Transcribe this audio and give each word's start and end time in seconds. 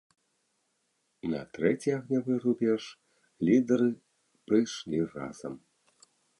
На 1.33 1.41
трэці 1.57 1.89
агнявы 1.97 2.33
рубеж 2.47 2.83
лідэры 3.51 3.89
прыйшлі 4.51 5.07
разам. 5.15 5.53